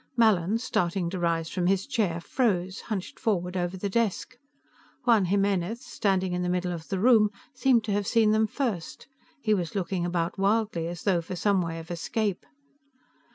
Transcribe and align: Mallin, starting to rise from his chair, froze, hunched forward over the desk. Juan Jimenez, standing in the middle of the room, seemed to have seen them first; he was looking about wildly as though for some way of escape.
Mallin, 0.17 0.57
starting 0.57 1.11
to 1.11 1.19
rise 1.19 1.47
from 1.51 1.67
his 1.67 1.85
chair, 1.85 2.19
froze, 2.19 2.81
hunched 2.81 3.19
forward 3.19 3.55
over 3.55 3.77
the 3.77 3.87
desk. 3.87 4.35
Juan 5.05 5.25
Jimenez, 5.25 5.85
standing 5.85 6.33
in 6.33 6.41
the 6.41 6.49
middle 6.49 6.71
of 6.71 6.87
the 6.87 6.97
room, 6.99 7.29
seemed 7.53 7.83
to 7.83 7.91
have 7.91 8.07
seen 8.07 8.31
them 8.31 8.47
first; 8.47 9.05
he 9.41 9.53
was 9.53 9.75
looking 9.75 10.03
about 10.03 10.39
wildly 10.39 10.87
as 10.87 11.03
though 11.03 11.21
for 11.21 11.35
some 11.35 11.61
way 11.61 11.77
of 11.77 11.91
escape. 11.91 12.47